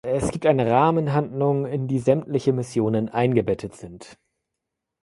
Es 0.03 0.31
gibt 0.31 0.47
eine 0.47 0.65
Rahmenhandlung, 0.67 1.67
in 1.67 1.87
die 1.87 1.99
sämtliche 1.99 2.53
Missionen 2.53 3.09
eingebettet 3.09 3.75
sind. 3.75 4.17